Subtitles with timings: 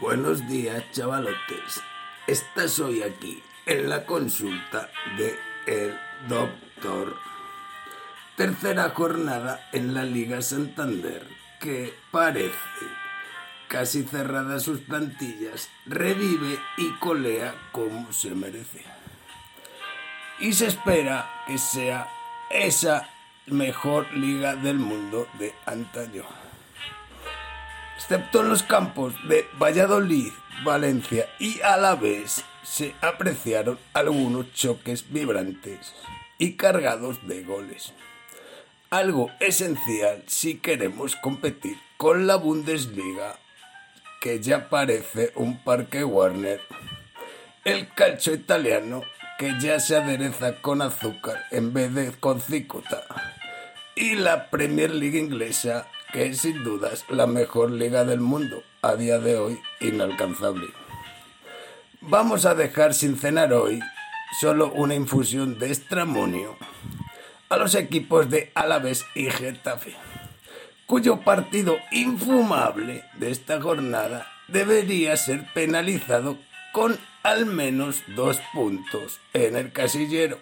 [0.00, 1.80] Buenos días, chavalotes.
[2.26, 5.98] Estás hoy aquí en la consulta de el
[6.28, 7.16] doctor.
[8.36, 11.26] Tercera jornada en la Liga Santander,
[11.60, 12.52] que parece
[13.68, 18.84] casi cerrada sus plantillas, revive y colea como se merece.
[20.40, 22.06] Y se espera que sea
[22.50, 23.08] esa
[23.46, 26.24] mejor liga del mundo de antaño
[28.08, 30.30] excepto en los campos de Valladolid,
[30.64, 35.92] Valencia y Alavés, se apreciaron algunos choques vibrantes
[36.38, 37.92] y cargados de goles.
[38.90, 43.40] Algo esencial si queremos competir con la Bundesliga,
[44.20, 46.60] que ya parece un parque Warner.
[47.64, 49.02] El calcio italiano,
[49.36, 53.02] que ya se adereza con azúcar en vez de con cicota.
[53.96, 58.94] Y la Premier League inglesa, que es sin dudas la mejor liga del mundo, a
[58.94, 60.68] día de hoy inalcanzable.
[62.00, 63.80] Vamos a dejar sin cenar hoy
[64.40, 66.56] solo una infusión de estramonio
[67.48, 69.94] a los equipos de Alavés y Getafe,
[70.86, 76.38] cuyo partido infumable de esta jornada debería ser penalizado
[76.72, 80.38] con al menos dos puntos en el casillero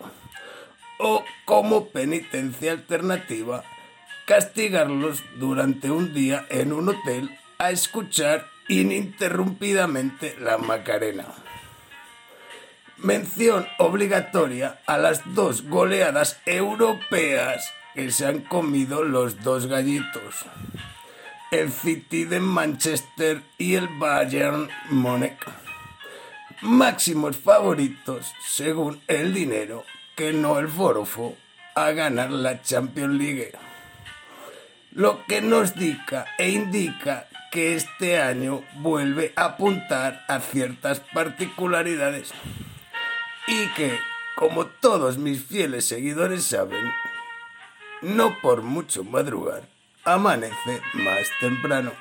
[0.99, 3.65] o como penitencia alternativa
[4.27, 11.27] castigarlos durante un día en un hotel a escuchar ininterrumpidamente la Macarena.
[12.97, 20.47] Mención obligatoria a las dos goleadas europeas que se han comido los dos gallitos.
[21.51, 25.39] El City de Manchester y el Bayern Múnich.
[26.63, 29.85] Máximos favoritos según el dinero
[30.17, 31.37] que no el forofo
[31.75, 33.53] a ganar la Champions League
[34.95, 42.33] lo que nos indica e indica que este año vuelve a apuntar a ciertas particularidades
[43.49, 43.99] y que,
[44.37, 46.93] como todos mis fieles seguidores saben,
[48.03, 49.63] no por mucho madrugar,
[50.05, 51.93] amanece más temprano.